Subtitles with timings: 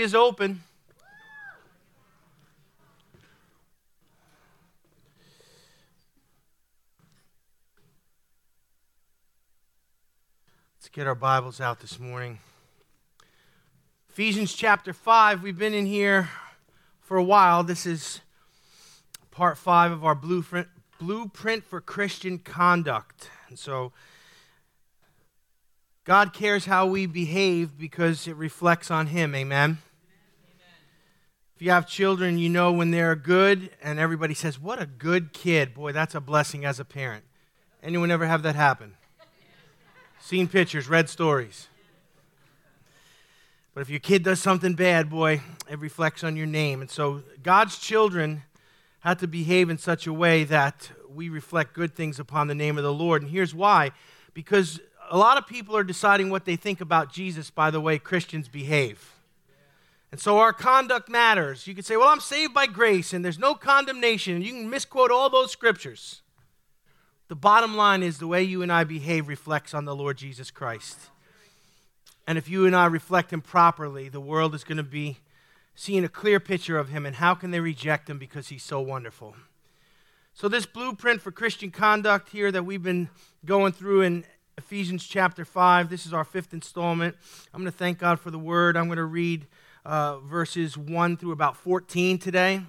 [0.00, 0.62] is open.
[10.78, 12.38] Let's get our Bibles out this morning.
[14.08, 15.42] Ephesians chapter 5.
[15.42, 16.30] We've been in here
[17.02, 17.62] for a while.
[17.62, 18.22] This is
[19.30, 23.28] part 5 of our blueprint, blueprint for Christian conduct.
[23.50, 23.92] And so
[26.04, 29.34] God cares how we behave because it reflects on Him.
[29.34, 29.76] Amen.
[31.60, 35.34] If you have children, you know when they're good and everybody says, What a good
[35.34, 35.74] kid.
[35.74, 37.22] Boy, that's a blessing as a parent.
[37.82, 38.94] Anyone ever have that happen?
[40.20, 41.68] Seen pictures, read stories.
[43.74, 46.80] But if your kid does something bad, boy, it reflects on your name.
[46.80, 48.44] And so God's children
[49.00, 52.78] have to behave in such a way that we reflect good things upon the name
[52.78, 53.20] of the Lord.
[53.20, 53.90] And here's why
[54.32, 57.98] because a lot of people are deciding what they think about Jesus by the way
[57.98, 59.19] Christians behave.
[60.10, 61.66] And so our conduct matters.
[61.66, 64.42] You could say, well, I'm saved by grace and there's no condemnation.
[64.42, 66.22] You can misquote all those scriptures.
[67.28, 70.50] The bottom line is the way you and I behave reflects on the Lord Jesus
[70.50, 70.98] Christ.
[72.26, 75.18] And if you and I reflect him properly, the world is going to be
[75.76, 77.06] seeing a clear picture of him.
[77.06, 79.36] And how can they reject him because he's so wonderful?
[80.34, 83.08] So, this blueprint for Christian conduct here that we've been
[83.44, 84.24] going through in
[84.56, 87.16] Ephesians chapter 5, this is our fifth installment.
[87.52, 88.76] I'm going to thank God for the word.
[88.76, 89.46] I'm going to read
[89.84, 92.62] uh, verses 1 through about 14 today.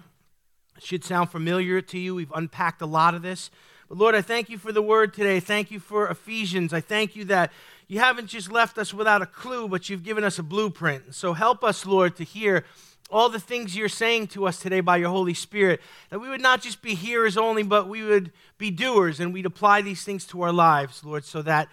[0.78, 2.16] It should sound familiar to you.
[2.16, 3.52] We've unpacked a lot of this.
[3.90, 5.40] But Lord, I thank you for the word today.
[5.40, 6.74] Thank you for Ephesians.
[6.74, 7.52] I thank you that
[7.88, 11.14] you haven't just left us without a clue, but you've given us a blueprint.
[11.14, 12.64] So help us, Lord, to hear
[13.10, 15.82] all the things you're saying to us today by your Holy Spirit.
[16.10, 19.46] That we would not just be hearers only, but we would be doers and we'd
[19.46, 21.68] apply these things to our lives, Lord, so that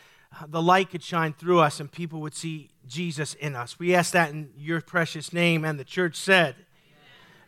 [0.47, 3.79] the light could shine through us and people would see Jesus in us.
[3.79, 6.55] We ask that in your precious name, and the church said.
[6.55, 6.67] Amen.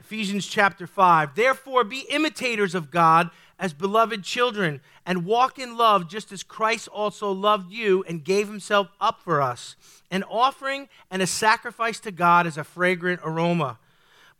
[0.00, 1.34] Ephesians chapter 5.
[1.34, 6.88] Therefore, be imitators of God as beloved children, and walk in love just as Christ
[6.88, 9.76] also loved you and gave himself up for us,
[10.10, 13.78] an offering and a sacrifice to God as a fragrant aroma.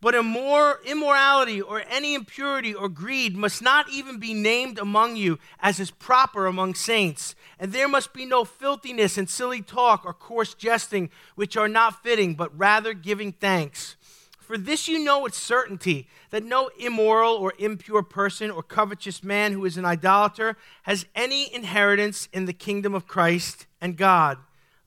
[0.03, 5.79] But immorality or any impurity or greed must not even be named among you, as
[5.79, 7.35] is proper among saints.
[7.59, 12.03] And there must be no filthiness and silly talk or coarse jesting, which are not
[12.03, 13.97] fitting, but rather giving thanks.
[14.39, 19.53] For this you know with certainty that no immoral or impure person or covetous man
[19.53, 24.39] who is an idolater has any inheritance in the kingdom of Christ and God.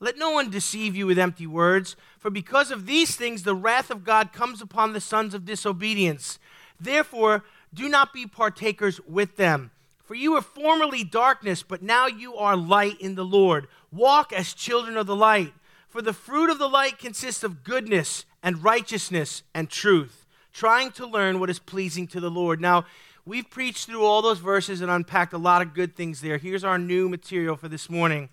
[0.04, 3.90] Let no one deceive you with empty words, for because of these things the wrath
[3.90, 6.38] of God comes upon the sons of disobedience.
[6.78, 7.42] Therefore,
[7.72, 9.70] do not be partakers with them.
[10.04, 13.66] For you were formerly darkness, but now you are light in the Lord.
[13.90, 15.54] Walk as children of the light.
[15.88, 21.06] For the fruit of the light consists of goodness and righteousness and truth, trying to
[21.06, 22.60] learn what is pleasing to the Lord.
[22.60, 22.84] Now,
[23.24, 26.36] we've preached through all those verses and unpacked a lot of good things there.
[26.36, 28.28] Here's our new material for this morning.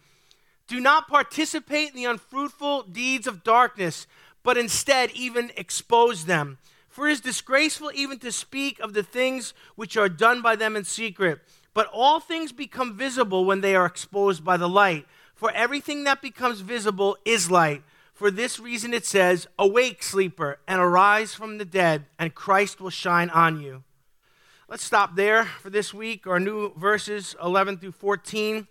[0.72, 4.08] Do not participate in the unfruitful deeds of darkness,
[4.42, 6.60] but instead even expose them.
[6.88, 10.78] For it is disgraceful even to speak of the things which are done by them
[10.78, 11.42] in secret.
[11.74, 15.06] But all things become visible when they are exposed by the light.
[15.36, 17.84] For everything that becomes visible is light.
[18.14, 22.92] For this reason it says, Awake, sleeper, and arise from the dead, and Christ will
[22.92, 23.84] shine on you.
[24.70, 26.26] Let's stop there for this week.
[26.26, 28.70] Our new verses 11 through 14.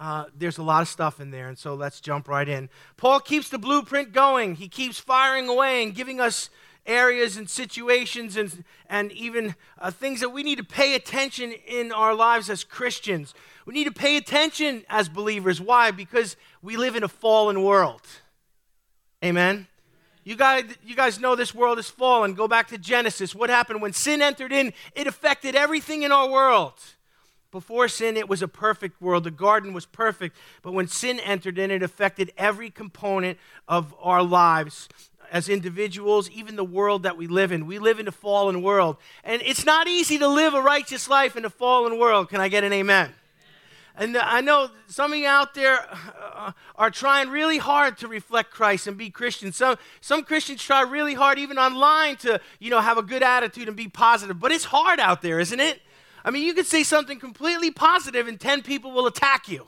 [0.00, 2.70] Uh, there's a lot of stuff in there, and so let's jump right in.
[2.96, 4.54] Paul keeps the blueprint going.
[4.54, 6.48] He keeps firing away and giving us
[6.86, 11.92] areas and situations and, and even uh, things that we need to pay attention in
[11.92, 13.34] our lives as Christians.
[13.66, 15.60] We need to pay attention as believers.
[15.60, 15.90] Why?
[15.90, 18.00] Because we live in a fallen world.
[19.22, 19.66] Amen.
[20.24, 22.32] You guys, you guys know this world is fallen.
[22.32, 23.34] Go back to Genesis.
[23.34, 24.72] What happened when sin entered in?
[24.94, 26.72] It affected everything in our world.
[27.50, 29.24] Before sin, it was a perfect world.
[29.24, 30.36] The garden was perfect.
[30.62, 34.88] But when sin entered in, it affected every component of our lives
[35.32, 37.66] as individuals, even the world that we live in.
[37.66, 38.96] We live in a fallen world.
[39.24, 42.28] And it's not easy to live a righteous life in a fallen world.
[42.28, 43.12] Can I get an amen?
[43.96, 45.78] And I know some of you out there
[46.34, 49.56] uh, are trying really hard to reflect Christ and be Christians.
[49.56, 53.68] Some, some Christians try really hard, even online, to you know have a good attitude
[53.68, 54.40] and be positive.
[54.40, 55.82] But it's hard out there, isn't it?
[56.24, 59.66] I mean, you could say something completely positive and 10 people will attack you.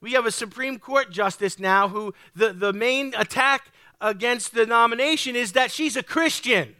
[0.00, 3.70] We have a Supreme Court justice now who the, the main attack
[4.00, 6.74] against the nomination is that she's a Christian.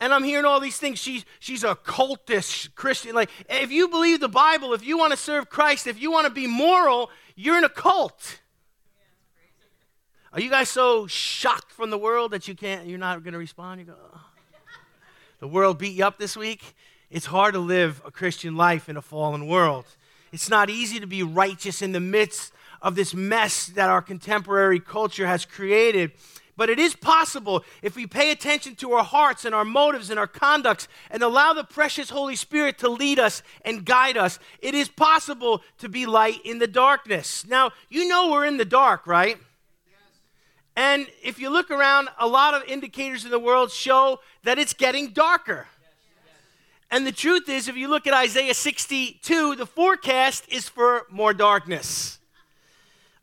[0.00, 0.98] And I'm hearing all these things.
[0.98, 3.14] She's, she's a cultist Christian.
[3.14, 6.26] Like, if you believe the Bible, if you want to serve Christ, if you want
[6.26, 8.40] to be moral, you're in a cult.
[10.32, 13.38] Are you guys so shocked from the world that you can't, you're not going to
[13.38, 13.80] respond?
[13.80, 14.20] You go, oh.
[15.38, 16.74] the world beat you up this week?
[17.14, 19.84] It's hard to live a Christian life in a fallen world.
[20.32, 22.52] It's not easy to be righteous in the midst
[22.82, 26.10] of this mess that our contemporary culture has created.
[26.56, 30.18] But it is possible if we pay attention to our hearts and our motives and
[30.18, 34.40] our conducts and allow the precious Holy Spirit to lead us and guide us.
[34.58, 37.46] It is possible to be light in the darkness.
[37.46, 39.38] Now, you know we're in the dark, right?
[40.74, 44.72] And if you look around, a lot of indicators in the world show that it's
[44.72, 45.68] getting darker.
[46.94, 51.34] And the truth is, if you look at Isaiah 62, the forecast is for more
[51.34, 52.20] darkness.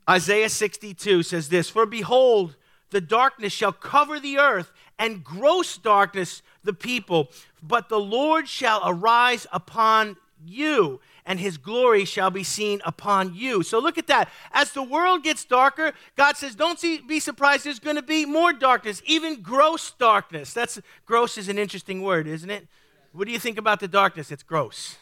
[0.10, 2.58] Isaiah 62 says this For behold,
[2.90, 7.30] the darkness shall cover the earth, and gross darkness the people.
[7.64, 13.64] But the Lord shall arise upon you, and his glory shall be seen upon you.
[13.64, 14.28] So look at that.
[14.52, 18.26] As the world gets darker, God says, Don't see, be surprised, there's going to be
[18.26, 20.52] more darkness, even gross darkness.
[20.52, 22.68] That's gross is an interesting word, isn't it?
[23.12, 24.32] What do you think about the darkness?
[24.32, 24.98] It's gross.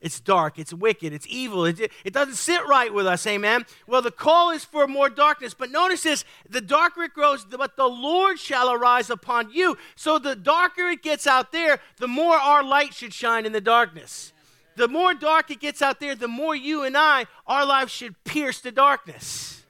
[0.00, 3.66] It's dark, it's wicked, it's evil, it, it doesn't sit right with us, amen?
[3.86, 7.76] Well, the call is for more darkness, but notice this the darker it grows, but
[7.76, 9.76] the Lord shall arise upon you.
[9.96, 13.60] So the darker it gets out there, the more our light should shine in the
[13.60, 14.32] darkness.
[14.76, 18.24] The more dark it gets out there, the more you and I, our lives should
[18.24, 19.64] pierce the darkness.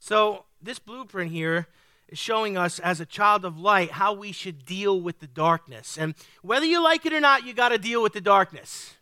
[0.00, 1.68] So, this blueprint here
[2.08, 5.98] is showing us as a child of light how we should deal with the darkness.
[5.98, 8.94] And whether you like it or not, you got to deal with the darkness.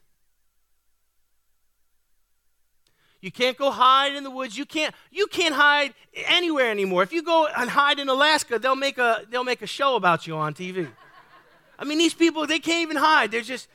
[3.21, 4.57] You can't go hide in the woods.
[4.57, 7.03] You can't you can't hide anywhere anymore.
[7.03, 10.27] If you go and hide in Alaska, they'll make a they'll make a show about
[10.27, 10.89] you on TV.
[11.79, 13.31] I mean, these people they can't even hide.
[13.31, 13.69] They're just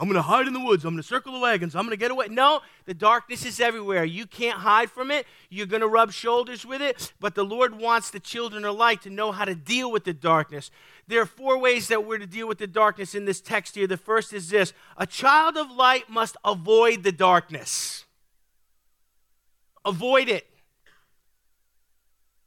[0.00, 0.84] I'm going to hide in the woods.
[0.84, 1.74] I'm going to circle the wagons.
[1.74, 2.28] I'm going to get away.
[2.28, 4.04] No, the darkness is everywhere.
[4.04, 5.26] You can't hide from it.
[5.50, 7.12] You're going to rub shoulders with it.
[7.18, 10.12] But the Lord wants the children of light to know how to deal with the
[10.12, 10.70] darkness.
[11.08, 13.88] There are four ways that we're to deal with the darkness in this text here.
[13.88, 18.04] The first is this a child of light must avoid the darkness.
[19.84, 20.46] Avoid it.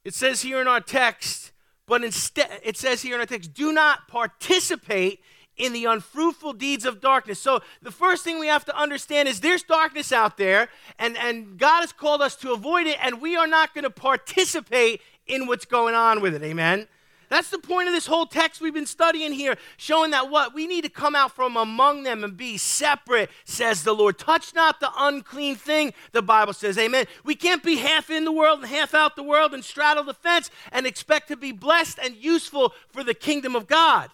[0.06, 1.51] It says here in our text,
[1.86, 5.19] but instead, it says here in our text, do not participate
[5.57, 7.39] in the unfruitful deeds of darkness.
[7.39, 11.57] So, the first thing we have to understand is there's darkness out there, and, and
[11.57, 15.48] God has called us to avoid it, and we are not going to participate in
[15.48, 16.44] what's going on with it.
[16.44, 16.88] Amen?
[17.31, 20.53] That's the point of this whole text we've been studying here, showing that what?
[20.53, 24.19] We need to come out from among them and be separate, says the Lord.
[24.19, 26.77] Touch not the unclean thing, the Bible says.
[26.77, 27.06] Amen.
[27.24, 30.13] We can't be half in the world and half out the world and straddle the
[30.13, 34.09] fence and expect to be blessed and useful for the kingdom of God.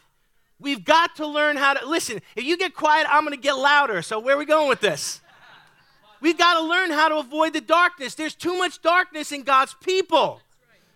[0.59, 2.19] We've got to learn how to listen.
[2.35, 4.01] If you get quiet, I'm going to get louder.
[4.01, 5.21] So, where are we going with this?
[6.19, 8.15] We've got to learn how to avoid the darkness.
[8.15, 10.41] There's too much darkness in God's people.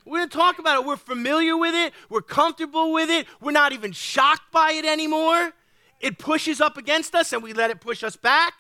[0.03, 0.87] We're going to talk about it.
[0.87, 5.51] We're familiar with it, we're comfortable with it, we're not even shocked by it anymore.
[5.99, 8.55] It pushes up against us and we let it push us back.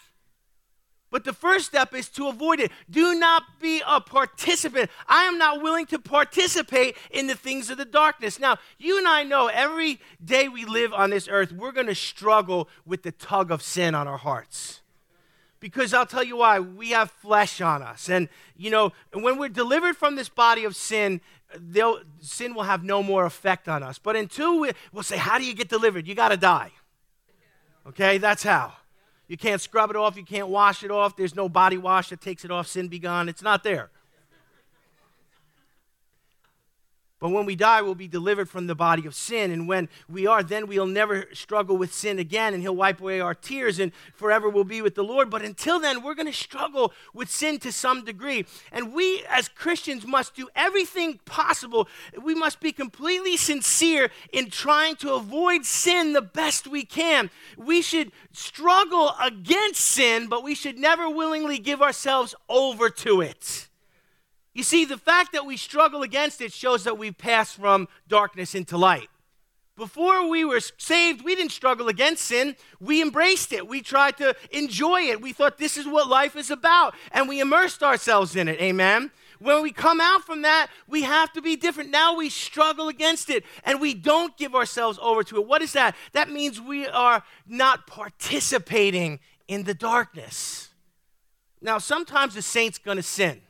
[1.11, 2.71] But the first step is to avoid it.
[2.89, 4.89] Do not be a participant.
[5.07, 8.39] I am not willing to participate in the things of the darkness.
[8.39, 11.95] Now, you and I know every day we live on this earth, we're going to
[11.95, 14.79] struggle with the tug of sin on our hearts.
[15.59, 18.09] Because I'll tell you why, we have flesh on us.
[18.09, 21.19] And, you know, when we're delivered from this body of sin,
[22.21, 23.99] sin will have no more effect on us.
[23.99, 26.07] But until we, we'll say, How do you get delivered?
[26.07, 26.71] You got to die.
[27.85, 28.73] Okay, that's how.
[29.31, 30.17] You can't scrub it off.
[30.17, 31.15] You can't wash it off.
[31.15, 32.67] There's no body wash that takes it off.
[32.67, 33.29] Sin be gone.
[33.29, 33.89] It's not there.
[37.21, 39.51] But when we die, we'll be delivered from the body of sin.
[39.51, 43.19] And when we are, then we'll never struggle with sin again, and He'll wipe away
[43.19, 45.29] our tears, and forever we'll be with the Lord.
[45.29, 48.47] But until then, we're going to struggle with sin to some degree.
[48.71, 51.87] And we, as Christians, must do everything possible.
[52.19, 57.29] We must be completely sincere in trying to avoid sin the best we can.
[57.55, 63.69] We should struggle against sin, but we should never willingly give ourselves over to it.
[64.53, 68.53] You see, the fact that we struggle against it shows that we pass from darkness
[68.53, 69.07] into light.
[69.77, 72.55] Before we were saved, we didn't struggle against sin.
[72.79, 73.67] We embraced it.
[73.67, 75.21] We tried to enjoy it.
[75.21, 78.61] We thought this is what life is about, and we immersed ourselves in it.
[78.61, 79.11] Amen.
[79.39, 81.89] When we come out from that, we have to be different.
[81.89, 85.47] Now we struggle against it and we don't give ourselves over to it.
[85.47, 85.95] What is that?
[86.11, 90.69] That means we are not participating in the darkness.
[91.59, 93.41] Now, sometimes the saint's going to sin.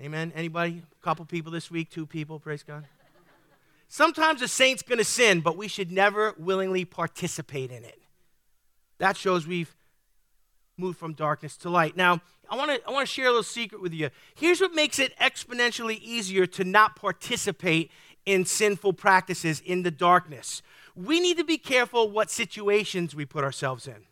[0.00, 0.32] Amen.
[0.34, 0.82] Anybody?
[1.00, 2.84] A couple people this week, two people, praise God.
[3.88, 8.00] Sometimes a saint's going to sin, but we should never willingly participate in it.
[8.98, 9.74] That shows we've
[10.76, 11.96] moved from darkness to light.
[11.96, 14.10] Now, I want to I want to share a little secret with you.
[14.34, 17.90] Here's what makes it exponentially easier to not participate
[18.24, 20.62] in sinful practices in the darkness.
[20.94, 24.06] We need to be careful what situations we put ourselves in.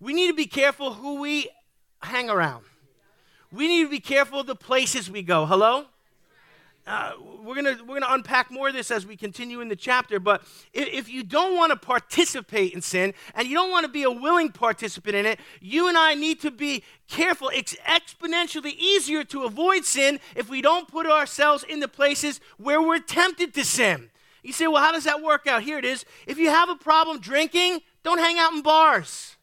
[0.00, 1.48] We need to be careful who we
[2.02, 2.64] hang around.
[3.52, 5.44] We need to be careful of the places we go.
[5.44, 5.84] Hello?
[6.86, 7.12] Uh,
[7.44, 10.42] we're going we're gonna unpack more of this as we continue in the chapter, but
[10.72, 14.02] if, if you don't want to participate in sin and you don't want to be
[14.02, 17.50] a willing participant in it, you and I need to be careful.
[17.54, 22.82] It's exponentially easier to avoid sin if we don't put ourselves in the places where
[22.82, 24.10] we're tempted to sin.
[24.42, 25.62] You say, well, how does that work out?
[25.62, 26.04] Here it is.
[26.26, 29.36] If you have a problem drinking, don't hang out in bars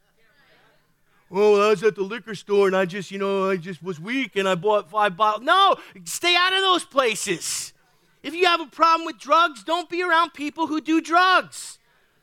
[1.32, 4.00] oh, I was at the liquor store and I just, you know, I just was
[4.00, 5.46] weak and I bought five bottles.
[5.46, 7.74] No, stay out of those places.
[8.24, 11.80] If you have a problem with drugs, don't be around people who do drugs.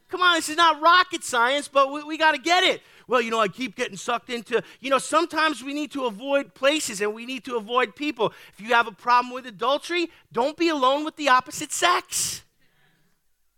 [0.08, 2.82] Come on, this is not rocket science, but we, we got to get it.
[3.08, 6.54] Well, you know, I keep getting sucked into, you know, sometimes we need to avoid
[6.54, 8.32] places and we need to avoid people.
[8.52, 12.42] If you have a problem with adultery, don't be alone with the opposite sex.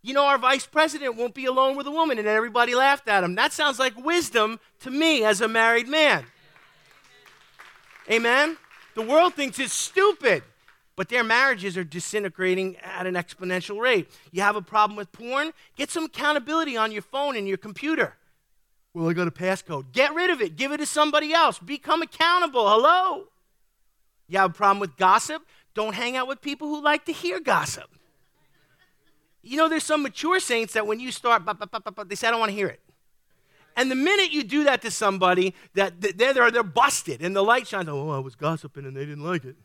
[0.01, 3.23] You know, our vice president won't be alone with a woman, and everybody laughed at
[3.23, 3.35] him.
[3.35, 6.25] That sounds like wisdom to me as a married man.
[8.09, 8.57] Amen?
[8.95, 10.43] The world thinks it's stupid,
[10.95, 14.09] but their marriages are disintegrating at an exponential rate.
[14.31, 15.51] You have a problem with porn?
[15.75, 18.15] Get some accountability on your phone and your computer.
[18.93, 19.91] Well, I got a passcode.
[19.91, 20.55] Get rid of it.
[20.55, 21.59] Give it to somebody else.
[21.59, 22.67] Become accountable.
[22.67, 23.25] Hello?
[24.27, 25.45] You have a problem with gossip?
[25.73, 27.89] Don't hang out with people who like to hear gossip.
[29.41, 31.43] You know, there's some mature saints that when you start,
[32.07, 32.81] they say, I don't want to hear it.
[33.75, 37.43] And the minute you do that to somebody, that they're, they're, they're busted and the
[37.43, 39.55] light shines, oh, I was gossiping and they didn't like it.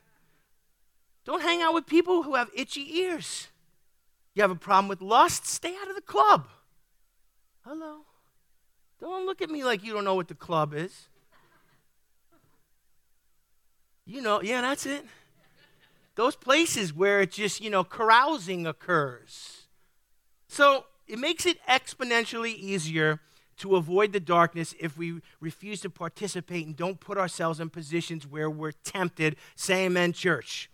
[1.25, 3.49] Don't hang out with people who have itchy ears.
[4.35, 5.47] You have a problem with lust?
[5.47, 6.47] Stay out of the club.
[7.65, 8.03] Hello.
[9.01, 11.09] Don't look at me like you don't know what the club is.
[14.07, 15.05] You know, yeah, that's it.
[16.15, 19.64] Those places where it's just, you know, carousing occurs.
[20.55, 23.19] So it makes it exponentially easier
[23.57, 28.25] to avoid the darkness if we refuse to participate and don't put ourselves in positions
[28.25, 29.35] where we're tempted.
[29.57, 30.71] Say amen, church.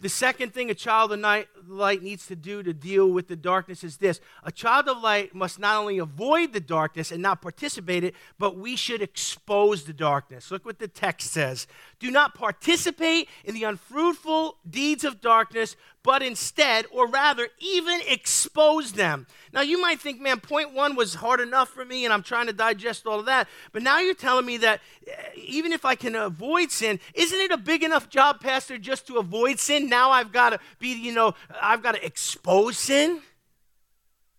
[0.00, 3.84] The second thing a child of light needs to do to deal with the darkness
[3.84, 8.02] is this a child of light must not only avoid the darkness and not participate
[8.02, 10.50] it, but we should expose the darkness.
[10.50, 11.66] Look what the text says.
[11.98, 18.92] Do not participate in the unfruitful deeds of darkness, but instead, or rather, even expose
[18.92, 19.26] them.
[19.52, 22.46] Now, you might think, man, point one was hard enough for me, and I'm trying
[22.46, 23.48] to digest all of that.
[23.72, 27.50] But now you're telling me that eh, even if I can avoid sin, isn't it
[27.50, 29.88] a big enough job, Pastor, just to avoid sin?
[29.88, 33.20] Now I've got to be, you know, I've got to expose sin?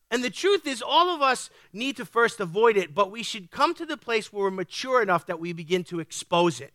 [0.09, 3.49] And the truth is, all of us need to first avoid it, but we should
[3.49, 6.73] come to the place where we're mature enough that we begin to expose it.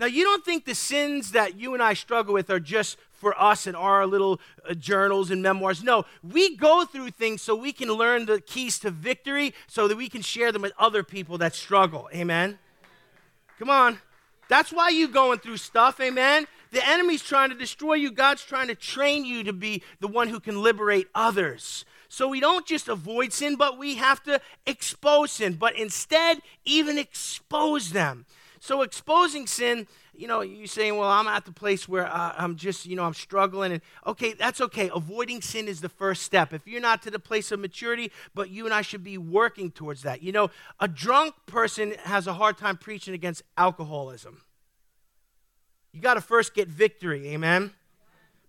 [0.00, 3.38] Now, you don't think the sins that you and I struggle with are just for
[3.38, 5.84] us and our little uh, journals and memoirs.
[5.84, 9.98] No, we go through things so we can learn the keys to victory so that
[9.98, 12.08] we can share them with other people that struggle.
[12.14, 12.58] Amen.
[13.58, 13.98] Come on.
[14.48, 16.00] That's why you going through stuff.
[16.00, 16.46] Amen.
[16.70, 18.10] The enemy's trying to destroy you.
[18.10, 21.84] God's trying to train you to be the one who can liberate others.
[22.08, 26.96] So we don't just avoid sin, but we have to expose sin, but instead, even
[26.96, 28.24] expose them.
[28.60, 29.88] So exposing sin
[30.20, 33.04] you know, you're saying, well, I'm at the place where uh, I'm just, you know,
[33.04, 33.72] I'm struggling.
[33.72, 34.90] And okay, that's okay.
[34.94, 36.52] Avoiding sin is the first step.
[36.52, 39.70] If you're not to the place of maturity, but you and I should be working
[39.70, 40.22] towards that.
[40.22, 44.42] You know, a drunk person has a hard time preaching against alcoholism.
[45.92, 47.72] You got to first get victory, amen?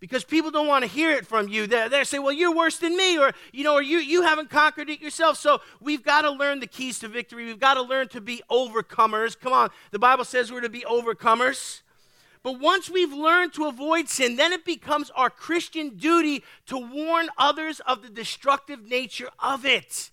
[0.02, 1.68] Because people don't want to hear it from you.
[1.68, 4.50] They, they say, well, you're worse than me, or, you know, or you, you haven't
[4.50, 5.38] conquered it yourself.
[5.38, 7.46] So we've got to learn the keys to victory.
[7.46, 9.40] We've got to learn to be overcomers.
[9.40, 11.84] Come on, the Bible says we're to be overcomers.
[12.44, 17.30] But once we've learned to avoid sin, then it becomes our Christian duty to warn
[17.38, 20.10] others of the destructive nature of it.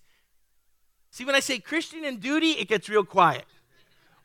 [1.09, 3.45] See, when I say Christian and duty, it gets real quiet.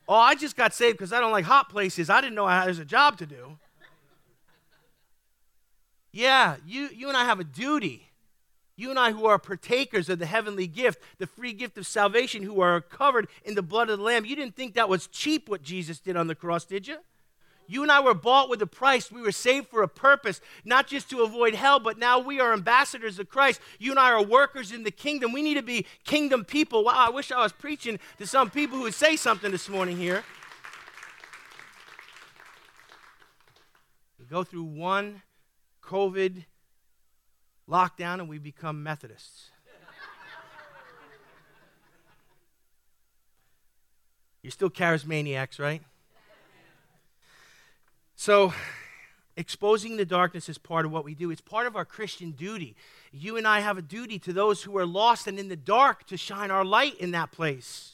[0.07, 2.11] Oh, I just got saved because I don't like hot places.
[2.11, 3.57] I didn't know I, there's a job to do.
[6.15, 8.07] Yeah, you, you and I have a duty.
[8.77, 12.41] You and I, who are partakers of the heavenly gift, the free gift of salvation,
[12.41, 15.49] who are covered in the blood of the Lamb, you didn't think that was cheap
[15.49, 16.99] what Jesus did on the cross, did you?
[17.67, 19.11] You and I were bought with a price.
[19.11, 22.53] We were saved for a purpose, not just to avoid hell, but now we are
[22.53, 23.59] ambassadors of Christ.
[23.77, 25.33] You and I are workers in the kingdom.
[25.33, 26.85] We need to be kingdom people.
[26.85, 29.97] Wow, I wish I was preaching to some people who would say something this morning
[29.97, 30.23] here.
[34.17, 35.21] We go through one
[35.85, 36.45] COVID
[37.69, 39.49] lockdown and we become Methodists.
[44.41, 45.81] You're still charismaniacs, right?
[48.15, 48.53] So,
[49.35, 51.31] exposing the darkness is part of what we do.
[51.31, 52.75] It's part of our Christian duty.
[53.11, 56.05] You and I have a duty to those who are lost and in the dark
[56.07, 57.93] to shine our light in that place.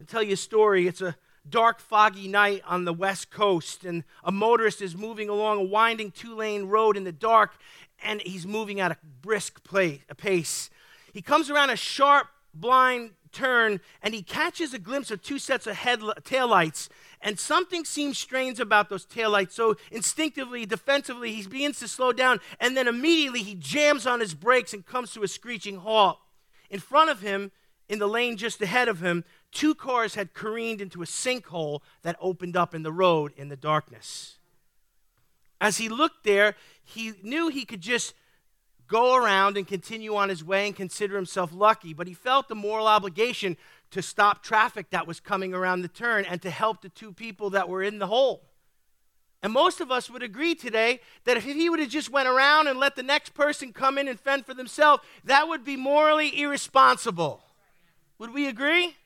[0.00, 0.86] I'll tell you a story.
[0.86, 1.16] It's a
[1.50, 6.10] dark, foggy night on the west coast, and a motorist is moving along a winding
[6.10, 7.52] two lane road in the dark,
[8.02, 9.60] and he's moving at a brisk
[10.16, 10.70] pace.
[11.12, 15.66] He comes around a sharp, blind turn, and he catches a glimpse of two sets
[15.66, 16.88] of head taillights.
[17.20, 19.52] And something seems strange about those taillights.
[19.52, 24.34] So instinctively, defensively, he begins to slow down, and then immediately he jams on his
[24.34, 26.18] brakes and comes to a screeching halt.
[26.70, 27.50] In front of him,
[27.88, 32.16] in the lane just ahead of him, two cars had careened into a sinkhole that
[32.20, 34.38] opened up in the road in the darkness.
[35.60, 38.14] As he looked there, he knew he could just
[38.86, 42.54] go around and continue on his way and consider himself lucky, but he felt the
[42.54, 43.56] moral obligation
[43.90, 47.50] to stop traffic that was coming around the turn and to help the two people
[47.50, 48.42] that were in the hole.
[49.42, 52.66] And most of us would agree today that if he would have just went around
[52.66, 56.40] and let the next person come in and fend for themselves, that would be morally
[56.40, 57.42] irresponsible.
[58.18, 58.96] Would we agree?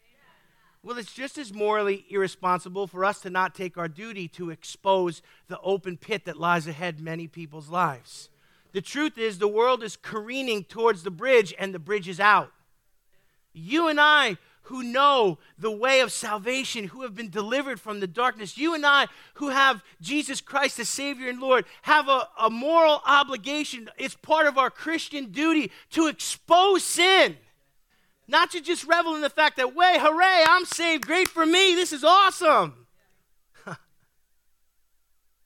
[0.85, 5.23] Well, it's just as morally irresponsible for us to not take our duty to expose
[5.47, 8.31] the open pit that lies ahead many people's lives.
[8.73, 12.51] The truth is, the world is careening towards the bridge, and the bridge is out.
[13.53, 18.09] You and I, who know the way of salvation, who have been delivered from the
[18.09, 22.51] darkness, you and I, who have Jesus Christ as Savior and Lord, have a, a
[22.51, 23.89] moral obligation.
[23.99, 27.37] It's part of our Christian duty to expose sin
[28.33, 31.75] not to just revel in the fact that, way, hooray, I'm saved, great for me,
[31.75, 32.87] this is awesome.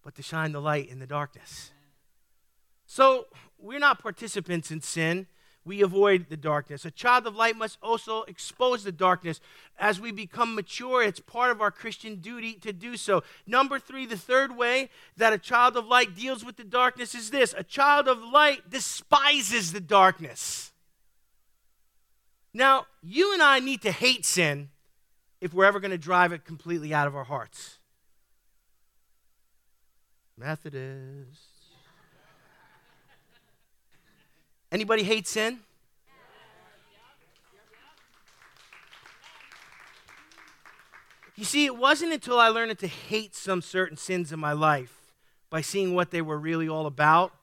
[0.03, 1.73] but to shine the light in the darkness.
[2.87, 3.27] So
[3.59, 5.27] we're not participants in sin.
[5.65, 6.85] We avoid the darkness.
[6.85, 9.41] A child of light must also expose the darkness.
[9.81, 13.25] As we become mature, it's part of our Christian duty to do so.
[13.49, 17.31] Number three, the third way that a child of light deals with the darkness is
[17.31, 20.71] this a child of light despises the darkness.
[22.57, 24.71] Now, you and I need to hate sin
[25.43, 27.81] if we're ever going to drive it completely out of our hearts.
[30.39, 31.49] Methodists.
[34.73, 35.61] Anybody hate sin?
[41.37, 45.13] You see, it wasn't until I learned to hate some certain sins in my life
[45.51, 47.35] by seeing what they were really all about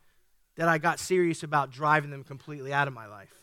[0.55, 3.42] that I got serious about driving them completely out of my life.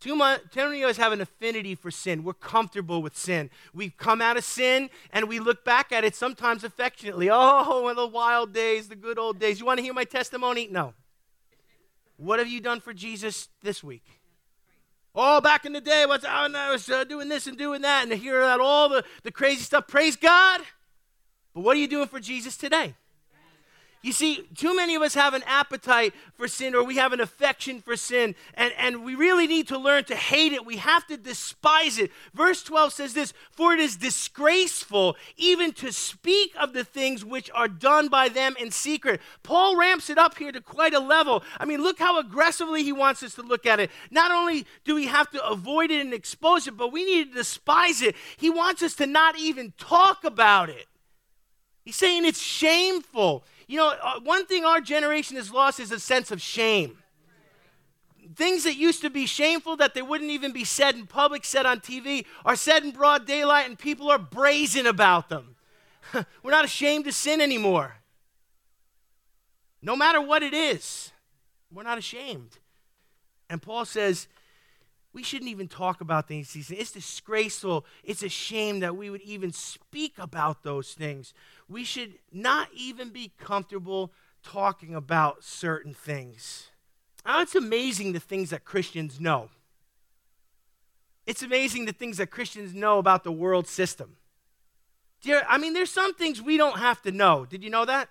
[0.00, 2.24] Too, much, too many of us have an affinity for sin.
[2.24, 3.50] We're comfortable with sin.
[3.74, 7.28] We've come out of sin and we look back at it sometimes affectionately.
[7.30, 9.60] Oh, the wild days, the good old days.
[9.60, 10.68] You want to hear my testimony?
[10.70, 10.94] No.
[12.16, 14.04] What have you done for Jesus this week?
[15.14, 18.10] Oh, back in the day, what's, I was uh, doing this and doing that, and
[18.12, 19.88] to hear about all the, the crazy stuff.
[19.88, 20.60] Praise God.
[21.52, 22.94] But what are you doing for Jesus today?
[24.02, 27.20] You see, too many of us have an appetite for sin or we have an
[27.20, 30.64] affection for sin, and, and we really need to learn to hate it.
[30.64, 32.10] We have to despise it.
[32.32, 37.50] Verse 12 says this For it is disgraceful even to speak of the things which
[37.54, 39.20] are done by them in secret.
[39.42, 41.42] Paul ramps it up here to quite a level.
[41.58, 43.90] I mean, look how aggressively he wants us to look at it.
[44.10, 47.34] Not only do we have to avoid it and expose it, but we need to
[47.34, 48.16] despise it.
[48.38, 50.86] He wants us to not even talk about it.
[51.84, 53.44] He's saying it's shameful.
[53.70, 56.98] You know, uh, one thing our generation has lost is a sense of shame.
[58.34, 61.66] Things that used to be shameful, that they wouldn't even be said in public, said
[61.66, 65.54] on TV, are said in broad daylight, and people are brazen about them.
[66.42, 67.98] We're not ashamed to sin anymore.
[69.80, 71.12] No matter what it is,
[71.72, 72.58] we're not ashamed.
[73.48, 74.26] And Paul says,
[75.12, 76.70] we shouldn't even talk about these things.
[76.70, 77.84] It's disgraceful.
[78.04, 81.34] It's a shame that we would even speak about those things.
[81.68, 86.68] We should not even be comfortable talking about certain things.
[87.26, 89.50] Now, it's amazing the things that Christians know.
[91.26, 94.16] It's amazing the things that Christians know about the world system.
[95.26, 97.44] I mean, there's some things we don't have to know.
[97.44, 98.08] Did you know that?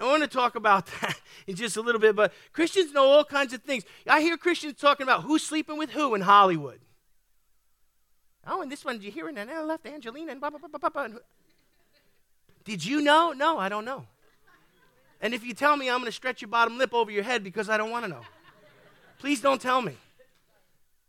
[0.00, 3.24] I want to talk about that in just a little bit, but Christians know all
[3.24, 3.84] kinds of things.
[4.06, 6.80] I hear Christians talking about who's sleeping with who in Hollywood.
[8.46, 9.36] Oh, and this one, did you hear it?
[9.36, 11.18] And I left Angelina and blah, blah, blah, blah, blah.
[12.64, 13.32] Did you know?
[13.32, 14.06] No, I don't know.
[15.20, 17.44] And if you tell me, I'm going to stretch your bottom lip over your head
[17.44, 18.20] because I don't want to know.
[19.18, 19.96] Please don't tell me.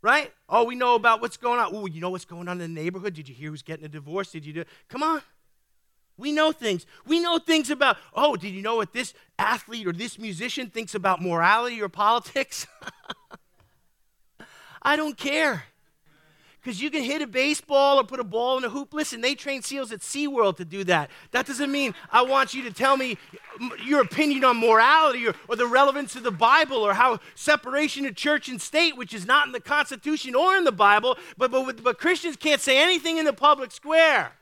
[0.02, 0.32] Right?
[0.48, 1.70] Oh, we know about what's going on.
[1.74, 3.14] Oh, you know what's going on in the neighborhood?
[3.14, 4.32] Did you hear who's getting a divorce?
[4.32, 4.64] Did you do?
[4.88, 5.22] Come on.
[6.22, 6.86] We know things.
[7.04, 10.94] We know things about, oh, did you know what this athlete or this musician thinks
[10.94, 12.64] about morality or politics?
[14.82, 15.64] I don't care.
[16.60, 18.94] because you can hit a baseball or put a ball in a hoop.
[18.94, 21.10] Listen, they train SEALs at SeaWorld to do that.
[21.32, 23.18] That doesn't mean I want you to tell me
[23.84, 28.14] your opinion on morality or, or the relevance of the Bible or how separation of
[28.14, 31.82] church and state, which is not in the Constitution or in the Bible, but, but,
[31.82, 34.34] but Christians can't say anything in the public square.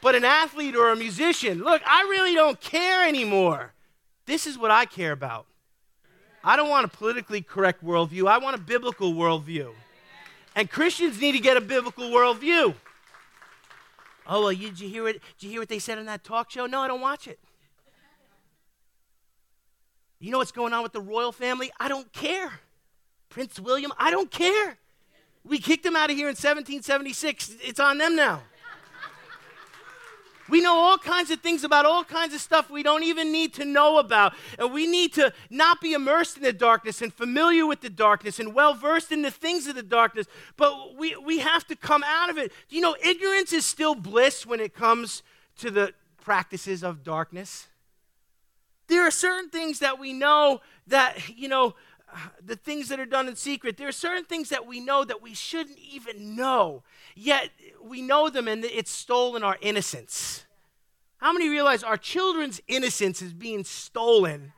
[0.00, 3.72] But an athlete or a musician, look, I really don't care anymore.
[4.26, 5.46] This is what I care about.
[6.44, 9.72] I don't want a politically correct worldview, I want a biblical worldview.
[10.54, 12.74] And Christians need to get a biblical worldview.
[14.26, 16.50] Oh, well, did, you hear what, did you hear what they said on that talk
[16.50, 16.66] show?
[16.66, 17.38] No, I don't watch it.
[20.20, 21.70] You know what's going on with the royal family?
[21.78, 22.60] I don't care.
[23.30, 24.76] Prince William, I don't care.
[25.44, 27.56] We kicked him out of here in 1776.
[27.62, 28.42] It's on them now.
[30.48, 33.54] We know all kinds of things about all kinds of stuff we don't even need
[33.54, 34.34] to know about.
[34.58, 38.40] And we need to not be immersed in the darkness and familiar with the darkness
[38.40, 42.02] and well versed in the things of the darkness, but we, we have to come
[42.04, 42.52] out of it.
[42.68, 45.22] You know, ignorance is still bliss when it comes
[45.58, 47.66] to the practices of darkness.
[48.88, 51.74] There are certain things that we know that, you know,
[52.44, 53.76] the things that are done in secret.
[53.76, 56.82] There are certain things that we know that we shouldn't even know,
[57.14, 57.50] yet
[57.82, 60.44] we know them and it's stolen our innocence.
[61.18, 64.52] How many realize our children's innocence is being stolen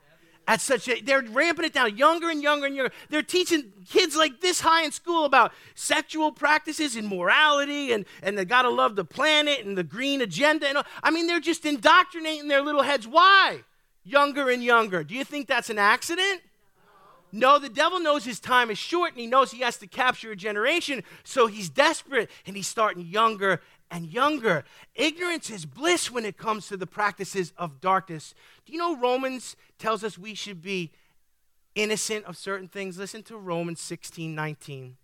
[0.47, 2.93] at such a they're ramping it down younger and younger and younger.
[3.09, 8.37] They're teaching kids like this high in school about sexual practices and morality and and
[8.37, 12.47] they gotta love the planet and the green agenda and i mean they're just indoctrinating
[12.47, 13.07] their little heads.
[13.07, 13.63] Why?
[14.03, 15.03] Younger and younger.
[15.03, 16.41] Do you think that's an accident
[17.31, 20.31] no, the devil knows his time is short and he knows he has to capture
[20.31, 24.63] a generation, so he's desperate and he's starting younger and younger.
[24.95, 28.33] Ignorance is bliss when it comes to the practices of darkness.
[28.65, 30.91] Do you know Romans tells us we should be
[31.75, 32.97] innocent of certain things?
[32.97, 34.97] Listen to Romans 16 19.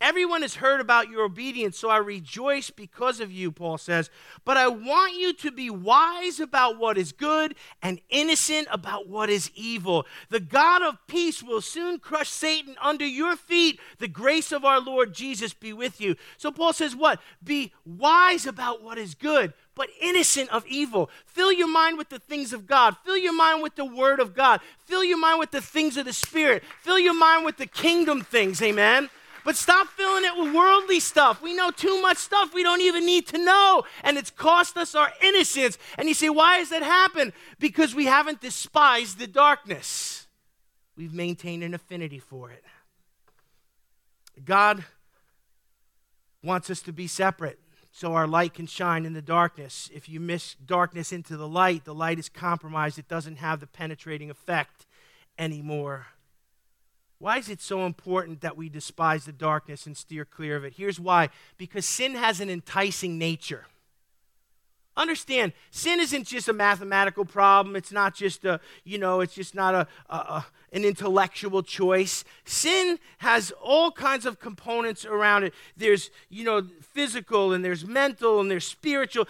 [0.00, 4.10] Everyone has heard about your obedience, so I rejoice because of you, Paul says.
[4.44, 9.28] But I want you to be wise about what is good and innocent about what
[9.28, 10.06] is evil.
[10.28, 13.80] The God of peace will soon crush Satan under your feet.
[13.98, 16.14] The grace of our Lord Jesus be with you.
[16.36, 17.20] So Paul says, What?
[17.42, 21.10] Be wise about what is good, but innocent of evil.
[21.26, 22.96] Fill your mind with the things of God.
[23.04, 24.60] Fill your mind with the Word of God.
[24.86, 26.62] Fill your mind with the things of the Spirit.
[26.82, 28.62] Fill your mind with the kingdom things.
[28.62, 29.10] Amen.
[29.48, 31.40] But stop filling it with worldly stuff.
[31.40, 34.94] We know too much stuff we don't even need to know, and it's cost us
[34.94, 35.78] our innocence.
[35.96, 37.32] And you say, why has that happened?
[37.58, 40.26] Because we haven't despised the darkness,
[40.98, 42.62] we've maintained an affinity for it.
[44.44, 44.84] God
[46.42, 47.58] wants us to be separate
[47.90, 49.88] so our light can shine in the darkness.
[49.94, 53.66] If you miss darkness into the light, the light is compromised, it doesn't have the
[53.66, 54.84] penetrating effect
[55.38, 56.08] anymore.
[57.18, 60.74] Why is it so important that we despise the darkness and steer clear of it?
[60.76, 63.66] Here's why because sin has an enticing nature.
[64.96, 67.76] Understand, sin isn't just a mathematical problem.
[67.76, 72.24] It's not just a, you know, it's just not a, a, a, an intellectual choice.
[72.44, 75.54] Sin has all kinds of components around it.
[75.76, 79.28] There's, you know, physical and there's mental and there's spiritual.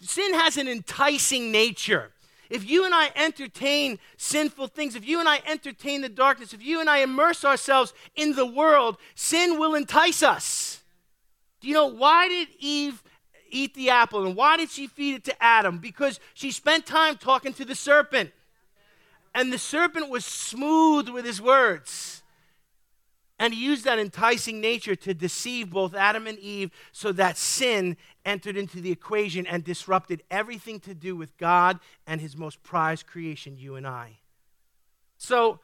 [0.00, 2.10] Sin has an enticing nature.
[2.50, 6.62] If you and I entertain sinful things, if you and I entertain the darkness, if
[6.62, 10.82] you and I immerse ourselves in the world, sin will entice us.
[11.60, 13.02] Do you know why did Eve
[13.50, 15.78] eat the apple and why did she feed it to Adam?
[15.78, 18.32] Because she spent time talking to the serpent.
[19.34, 22.22] And the serpent was smooth with his words.
[23.38, 27.96] And he used that enticing nature to deceive both Adam and Eve so that sin
[28.26, 33.06] entered into the equation and disrupted everything to do with God and his most prized
[33.06, 34.18] creation, you and I.
[35.16, 35.60] So,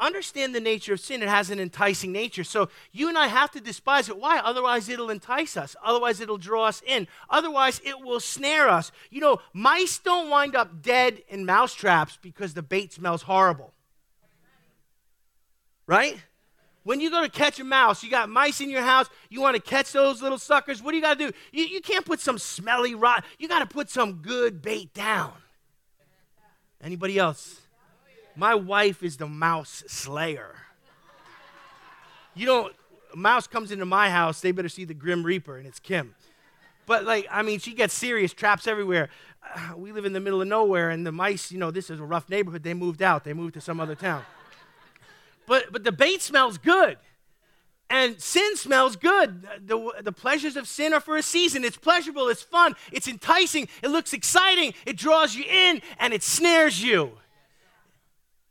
[0.00, 1.22] understand the nature of sin.
[1.22, 2.44] It has an enticing nature.
[2.44, 4.16] So, you and I have to despise it.
[4.16, 4.38] Why?
[4.38, 5.76] Otherwise, it'll entice us.
[5.84, 7.06] Otherwise, it'll draw us in.
[7.28, 8.92] Otherwise, it will snare us.
[9.10, 13.74] You know, mice don't wind up dead in mouse traps because the bait smells horrible.
[15.86, 16.16] Right?
[16.84, 19.56] When you go to catch a mouse, you got mice in your house, you want
[19.56, 21.36] to catch those little suckers, what do you got to do?
[21.50, 25.32] You, you can't put some smelly rot, you got to put some good bait down.
[26.82, 27.62] Anybody else?
[28.36, 30.56] My wife is the mouse slayer.
[32.34, 32.74] You don't,
[33.14, 36.14] a mouse comes into my house, they better see the Grim Reaper, and it's Kim.
[36.84, 39.08] But, like, I mean, she gets serious, traps everywhere.
[39.42, 41.98] Uh, we live in the middle of nowhere, and the mice, you know, this is
[41.98, 42.62] a rough neighborhood.
[42.62, 44.22] They moved out, they moved to some other town.
[45.46, 46.98] But, but the bait smells good.
[47.90, 49.46] And sin smells good.
[49.66, 51.64] The, the pleasures of sin are for a season.
[51.64, 56.22] It's pleasurable, it's fun, it's enticing, it looks exciting, it draws you in, and it
[56.22, 57.12] snares you.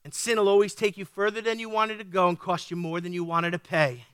[0.03, 2.77] And sin will always take you further than you wanted to go and cost you
[2.77, 4.05] more than you wanted to pay.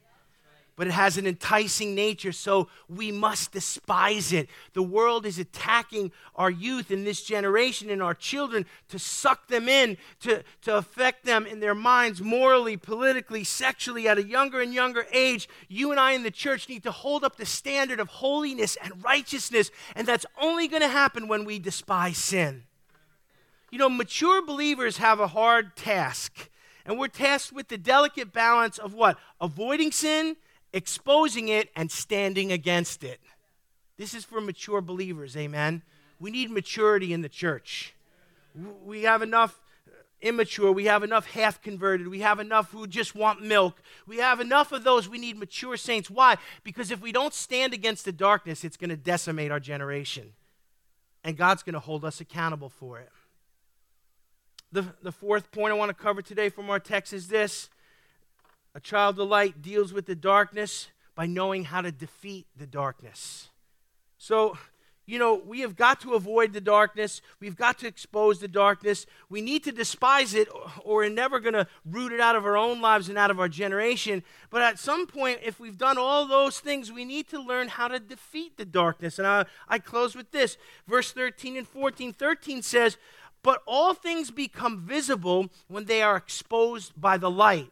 [0.79, 4.47] But it has an enticing nature, so we must despise it.
[4.71, 9.67] The world is attacking our youth in this generation and our children to suck them
[9.67, 14.73] in, to, to affect them in their minds morally, politically, sexually at a younger and
[14.73, 15.49] younger age.
[15.67, 19.03] You and I in the church need to hold up the standard of holiness and
[19.03, 22.63] righteousness, and that's only going to happen when we despise sin.
[23.69, 26.49] You know, mature believers have a hard task.
[26.85, 29.17] And we're tasked with the delicate balance of what?
[29.41, 30.37] Avoiding sin
[30.73, 33.19] exposing it, and standing against it.
[33.97, 35.81] This is for mature believers, amen?
[36.19, 37.93] We need maturity in the church.
[38.83, 43.15] We have enough uh, immature, we have enough half converted, we have enough who just
[43.15, 43.81] want milk.
[44.07, 45.07] We have enough of those.
[45.07, 46.09] We need mature saints.
[46.09, 46.37] Why?
[46.63, 50.33] Because if we don't stand against the darkness, it's going to decimate our generation.
[51.23, 53.09] And God's going to hold us accountable for it.
[54.71, 57.69] The, the fourth point I want to cover today from our text is this
[58.75, 63.49] a child of light deals with the darkness by knowing how to defeat the darkness.
[64.17, 64.57] So,
[65.09, 67.21] you know, we have got to avoid the darkness.
[67.39, 69.07] We've got to expose the darkness.
[69.27, 70.47] We need to despise it,
[70.83, 73.39] or we're never going to root it out of our own lives and out of
[73.39, 74.21] our generation.
[74.51, 77.87] But at some point, if we've done all those things, we need to learn how
[77.87, 79.17] to defeat the darkness.
[79.17, 82.13] And I, I close with this verse 13 and 14.
[82.13, 82.97] 13 says,
[83.41, 87.71] But all things become visible when they are exposed by the light.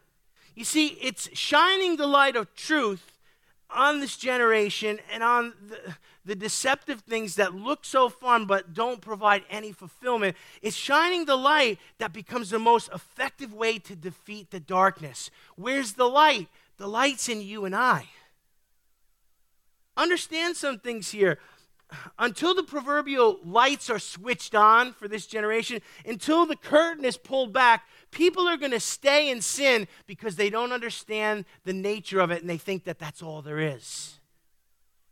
[0.58, 3.20] You see, it's shining the light of truth
[3.70, 5.94] on this generation and on the,
[6.24, 10.36] the, deceptive things that look so fun but don't provide any fulfillment.
[10.60, 15.30] It's shining the light that becomes the most effective way to defeat the darkness.
[15.54, 16.48] Where's the light?
[16.76, 18.08] The light's in you and I.
[19.96, 21.38] Understand some things here
[22.18, 27.52] until the proverbial lights are switched on for this generation, until the curtain is pulled
[27.52, 32.30] back, people are going to stay in sin because they don't understand the nature of
[32.30, 34.17] it and they think that that's all there is.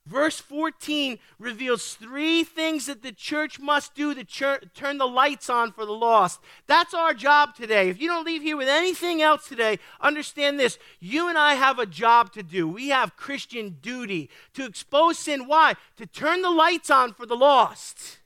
[0.07, 4.25] Verse 14 reveals three things that the church must do to
[4.73, 6.39] turn the lights on for the lost.
[6.69, 7.89] That's our job today.
[7.89, 10.79] If you don't leave here with anything else today, understand this.
[11.01, 12.69] You and I have a job to do.
[12.69, 15.49] We have Christian duty to expose sin.
[15.49, 15.75] Why?
[15.97, 18.19] To turn the lights on for the lost.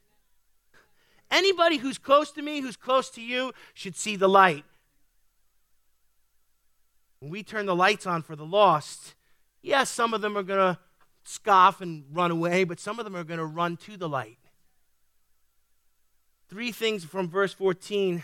[1.31, 4.67] Anybody who's close to me, who's close to you, should see the light.
[7.21, 9.15] When we turn the lights on for the lost,
[9.63, 10.79] yes, some of them are going to
[11.25, 14.39] scoff and run away, but some of them are going to run to the light.
[16.49, 18.23] Three things from verse 14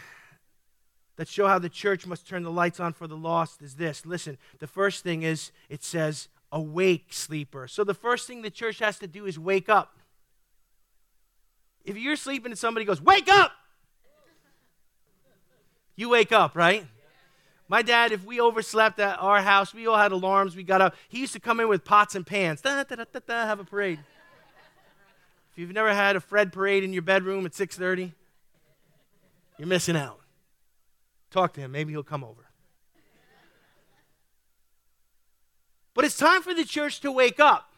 [1.16, 4.04] that show how the church must turn the lights on for the lost is this.
[4.04, 7.68] Listen, the first thing is it says, awake, sleeper.
[7.68, 9.96] So the first thing the church has to do is wake up.
[11.84, 13.52] If you're sleeping and somebody goes, wake up,
[15.94, 16.86] you wake up, right?
[17.68, 20.54] My dad, if we overslept at our house, we all had alarms.
[20.54, 20.94] We got up.
[21.08, 22.60] He used to come in with pots and pans.
[22.60, 23.98] Da, da, da, da, da, have a parade.
[25.50, 28.12] If you've never had a Fred parade in your bedroom at 6:30,
[29.58, 30.20] you're missing out.
[31.30, 31.72] Talk to him.
[31.72, 32.46] Maybe he'll come over.
[35.94, 37.72] But it's time for the church to wake up.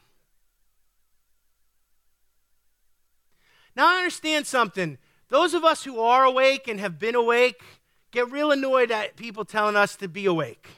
[3.77, 4.99] Now, I understand something.
[5.29, 7.63] Those of us who are awake and have been awake,
[8.11, 10.69] get real annoyed at people telling us to be awake.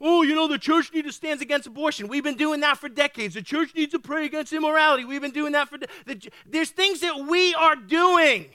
[0.00, 2.08] oh, you know, the church needs to stand against abortion.
[2.08, 3.34] We've been doing that for decades.
[3.34, 5.04] The church needs to pray against immorality.
[5.04, 5.78] We've been doing that for.
[5.78, 8.50] De- the, there's things that we are doing.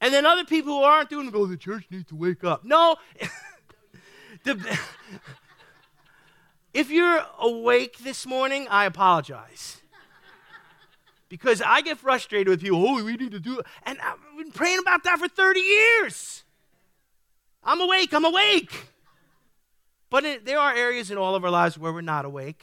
[0.00, 2.64] And then other people who aren't doing go, oh, the church needs to wake up.
[2.64, 2.96] No.
[4.44, 4.78] the,
[6.74, 9.80] if you're awake this morning, I apologize
[11.28, 12.86] because I get frustrated with people.
[12.86, 13.66] Oh, we need to do it.
[13.84, 16.44] And I've been praying about that for 30 years.
[17.62, 18.88] I'm awake, I'm awake.
[20.10, 22.62] But it, there are areas in all of our lives where we're not awake.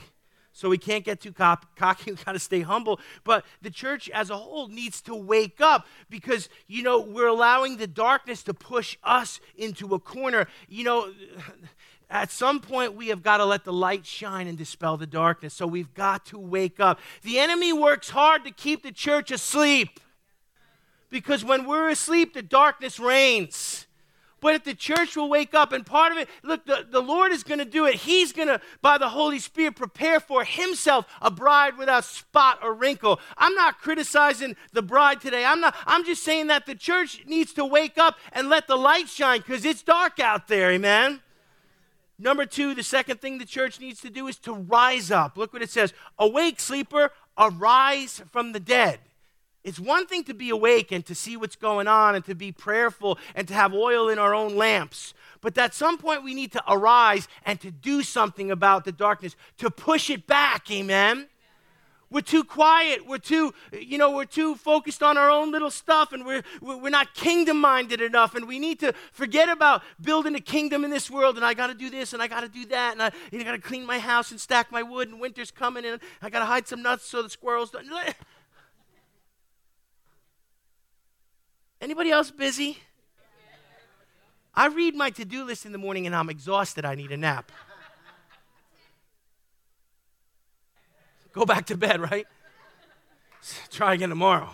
[0.53, 2.11] So we can't get too cop- cocky.
[2.11, 2.99] We got to stay humble.
[3.23, 7.77] But the church as a whole needs to wake up because, you know, we're allowing
[7.77, 10.47] the darkness to push us into a corner.
[10.67, 11.13] You know,
[12.11, 15.53] at some point, we have got to let the light shine and dispel the darkness.
[15.53, 16.99] So we've got to wake up.
[17.23, 19.99] The enemy works hard to keep the church asleep
[21.09, 23.87] because when we're asleep, the darkness reigns.
[24.41, 27.31] But if the church will wake up, and part of it, look, the, the Lord
[27.31, 27.95] is going to do it.
[27.95, 32.73] He's going to, by the Holy Spirit, prepare for Himself a bride without spot or
[32.73, 33.19] wrinkle.
[33.37, 35.45] I'm not criticizing the bride today.
[35.45, 38.75] I'm not, I'm just saying that the church needs to wake up and let the
[38.75, 41.21] light shine because it's dark out there, amen?
[42.21, 45.37] Number two, the second thing the church needs to do is to rise up.
[45.37, 48.99] Look what it says Awake, sleeper, arise from the dead.
[49.63, 52.51] It's one thing to be awake and to see what's going on and to be
[52.51, 55.15] prayerful and to have oil in our own lamps.
[55.39, 59.35] But at some point, we need to arise and to do something about the darkness,
[59.57, 60.69] to push it back.
[60.71, 61.27] Amen.
[62.11, 63.07] We're too quiet.
[63.07, 66.89] We're too, you know, we're too focused on our own little stuff and we're, we're
[66.89, 68.35] not kingdom minded enough.
[68.35, 71.37] And we need to forget about building a kingdom in this world.
[71.37, 72.91] And I got to do this and I got to do that.
[72.91, 75.85] And I, know, got to clean my house and stack my wood and winter's coming
[75.85, 77.87] and I got to hide some nuts so the squirrels don't.
[81.81, 82.77] Anybody else busy?
[84.53, 86.83] I read my to do list in the morning and I'm exhausted.
[86.83, 87.53] I need a nap.
[91.33, 92.27] Go back to bed, right?
[93.71, 94.49] Try again tomorrow.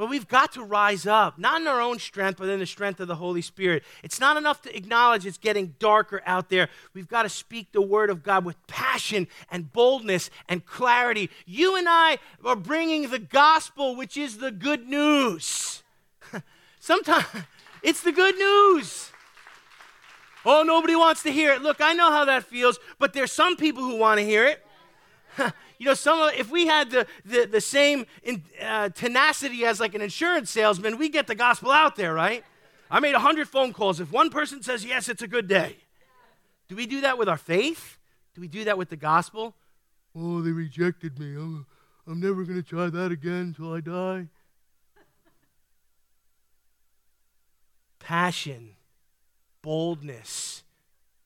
[0.00, 3.00] But we've got to rise up, not in our own strength, but in the strength
[3.00, 3.82] of the Holy Spirit.
[4.02, 6.70] It's not enough to acknowledge it's getting darker out there.
[6.94, 11.28] We've got to speak the word of God with passion and boldness and clarity.
[11.44, 15.82] You and I are bringing the gospel, which is the good news.
[16.80, 17.26] Sometimes
[17.82, 19.10] it's the good news.
[20.46, 21.60] Oh, nobody wants to hear it.
[21.60, 24.64] Look, I know how that feels, but there's some people who want to hear it.
[25.78, 29.80] you know, some of, if we had the, the, the same in, uh, tenacity as
[29.80, 32.44] like an insurance salesman, we get the gospel out there, right?
[32.90, 34.00] I made 100 phone calls.
[34.00, 35.76] If one person says yes, it's a good day.
[36.68, 37.98] Do we do that with our faith?
[38.34, 39.54] Do we do that with the gospel?
[40.14, 41.34] Oh, they rejected me.
[41.34, 41.66] I'm,
[42.06, 44.28] I'm never going to try that again until I die.
[47.98, 48.76] Passion,
[49.62, 50.64] boldness,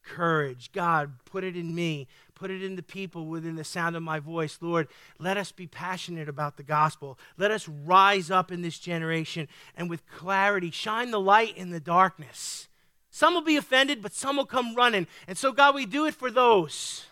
[0.02, 0.70] courage.
[0.72, 4.18] God, put it in me put it in the people within the sound of my
[4.18, 4.58] voice.
[4.60, 7.18] Lord, let us be passionate about the gospel.
[7.36, 11.80] Let us rise up in this generation and with clarity shine the light in the
[11.80, 12.68] darkness.
[13.10, 15.06] Some will be offended, but some will come running.
[15.28, 17.06] And so, God, we do it for those.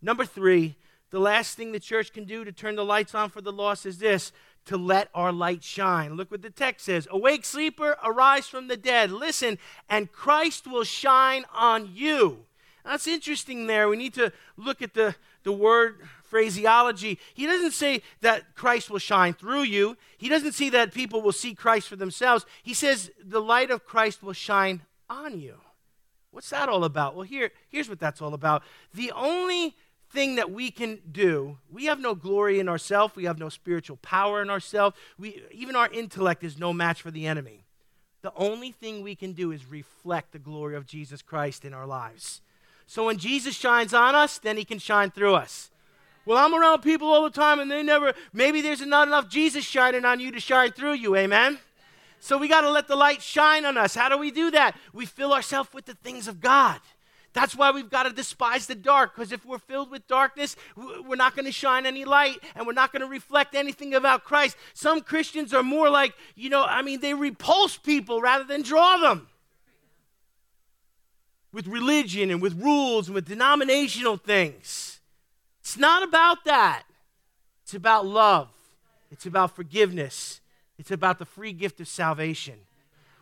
[0.00, 0.76] Number three,
[1.10, 3.84] the last thing the church can do to turn the lights on for the lost
[3.84, 4.32] is this
[4.66, 6.14] to let our light shine.
[6.14, 9.10] Look what the text says Awake, sleeper, arise from the dead.
[9.10, 9.58] Listen,
[9.88, 12.46] and Christ will shine on you.
[12.84, 13.88] That's interesting there.
[13.88, 17.18] We need to look at the, the word phraseology.
[17.34, 21.32] He doesn't say that Christ will shine through you, he doesn't say that people will
[21.32, 22.46] see Christ for themselves.
[22.62, 25.56] He says the light of Christ will shine on you.
[26.30, 27.16] What's that all about?
[27.16, 28.62] Well, here, here's what that's all about.
[28.94, 29.74] The only
[30.10, 33.96] thing that we can do, we have no glory in ourselves, we have no spiritual
[33.96, 37.64] power in ourselves, we, even our intellect is no match for the enemy.
[38.22, 41.86] The only thing we can do is reflect the glory of Jesus Christ in our
[41.86, 42.42] lives.
[42.90, 45.70] So when Jesus shines on us, then he can shine through us.
[46.26, 49.64] Well, I'm around people all the time and they never, maybe there's not enough Jesus
[49.64, 51.14] shining on you to shine through you.
[51.14, 51.60] Amen?
[52.18, 53.94] So we got to let the light shine on us.
[53.94, 54.76] How do we do that?
[54.92, 56.80] We fill ourselves with the things of God.
[57.32, 61.14] That's why we've got to despise the dark, because if we're filled with darkness, we're
[61.14, 64.56] not going to shine any light and we're not going to reflect anything about Christ.
[64.74, 68.96] Some Christians are more like, you know, I mean, they repulse people rather than draw
[68.96, 69.28] them
[71.52, 75.00] with religion and with rules and with denominational things.
[75.60, 76.84] It's not about that.
[77.70, 78.48] It's about love,
[79.12, 80.40] it's about forgiveness,
[80.76, 82.54] it's about the free gift of salvation.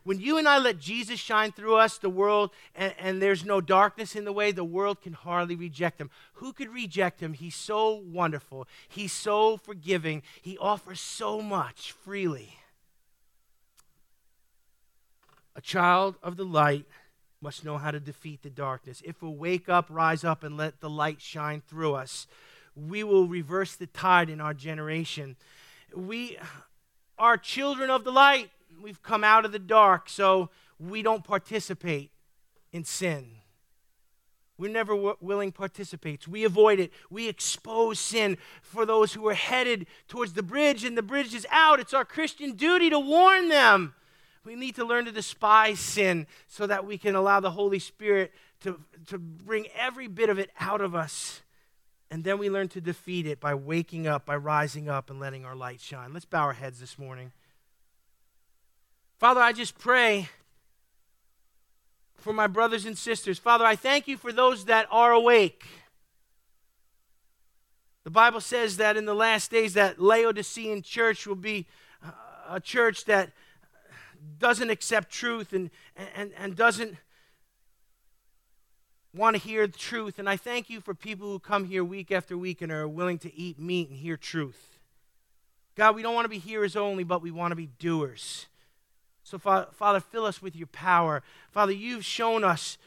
[0.05, 3.61] When you and I let Jesus shine through us, the world, and, and, there's no
[3.61, 6.09] darkness in the way, the world can hardly reject him.
[6.35, 7.35] Who could reject him?
[7.35, 8.67] He's so wonderful.
[8.89, 10.23] He's so forgiving.
[10.41, 12.55] He offers so much freely.
[15.55, 16.87] A child of the light
[17.41, 19.03] must know how to defeat the darkness.
[19.05, 22.27] If we wake up, rise up, and let the light shine through us,
[22.75, 25.37] we will reverse the tide in our generation.
[25.95, 26.37] We
[27.19, 28.51] are children of the light.
[28.81, 32.11] We've come out of the dark, so we don't participate
[32.73, 33.37] in sin.
[34.59, 36.27] We're never w- willing participants.
[36.27, 36.93] We avoid it.
[37.11, 41.47] We expose sin for those who are headed towards the bridge, and the bridge is
[41.51, 41.79] out.
[41.79, 43.95] It's our Christian duty to warn them
[44.49, 48.33] we need to learn to despise sin so that we can allow the Holy Spirit
[48.63, 51.43] to, to bring every bit of it out of us.
[52.11, 55.45] And then we learn to defeat it by waking up, by rising up, and letting
[55.45, 56.15] our light shine.
[56.15, 57.33] Let's bow our heads this morning.
[59.19, 60.31] Father, I just pray
[62.17, 63.39] for my brothers and sisters.
[63.39, 65.67] Father, I thank you for those that are awake.
[68.05, 71.67] The Bible says that in the last days that Laodicean church will be
[72.49, 73.33] a church that
[74.39, 75.71] doesn't accept truth and,
[76.17, 76.97] and, and doesn't
[79.15, 80.19] want to hear the truth.
[80.19, 83.19] And I thank you for people who come here week after week and are willing
[83.19, 84.79] to eat meat and hear truth.
[85.75, 88.47] God, we don't want to be hearers only, but we want to be doers.
[89.29, 91.23] So, Father, fill us with your power.
[91.51, 92.79] Father, you've shown us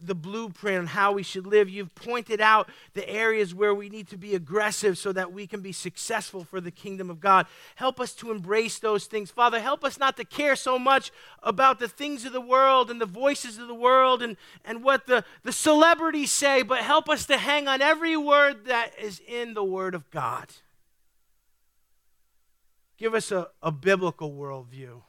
[0.00, 1.68] the blueprint on how we should live.
[1.68, 5.60] You've pointed out the areas where we need to be aggressive so that we can
[5.60, 7.46] be successful for the kingdom of God.
[7.74, 9.32] Help us to embrace those things.
[9.32, 11.10] Father, help us not to care so much
[11.42, 15.08] about the things of the world and the voices of the world and, and what
[15.08, 19.54] the, the celebrities say, but help us to hang on every word that is in
[19.54, 20.46] the Word of God.
[22.98, 25.02] Give us a, a biblical worldview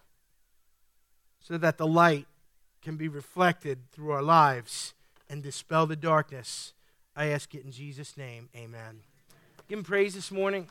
[1.49, 2.27] so that the light
[2.83, 4.93] can be reflected through our lives
[5.27, 6.73] and dispel the darkness.
[7.15, 8.49] I ask it in Jesus' name.
[8.55, 8.99] Amen.
[9.67, 10.67] Give him praise this morning.